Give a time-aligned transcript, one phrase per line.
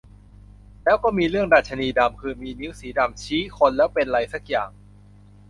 [0.83, 4.69] แล้วก็มีเรื่องดรรชนีดำ คือมีนิ้วสีดำ ชี้คนแล้วเป็นไรสักอย่าง